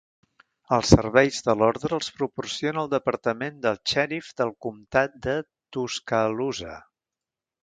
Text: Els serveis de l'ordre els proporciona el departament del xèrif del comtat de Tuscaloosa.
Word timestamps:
Els 0.77 0.93
serveis 0.93 1.41
de 1.49 1.53
l'ordre 1.59 1.91
els 1.97 2.09
proporciona 2.21 2.85
el 2.85 2.89
departament 2.93 3.61
del 3.67 3.77
xèrif 3.93 4.33
del 4.43 4.55
comtat 4.67 5.21
de 5.27 5.37
Tuscaloosa. 5.79 6.81